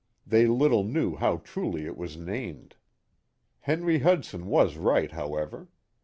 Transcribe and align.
They 0.25 0.47
little 0.47 0.83
knew 0.83 1.15
how 1.15 1.37
truly 1.43 1.85
it 1.85 1.95
was 1.95 2.17
named. 2.17 2.75
Henry 3.59 3.99
Hudson 3.99 4.47
was 4.47 4.75
right, 4.75 5.11
however. 5.11 5.69